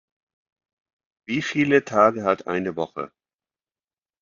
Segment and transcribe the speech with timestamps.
[1.27, 3.11] Wie viele Tage hat eine Woche?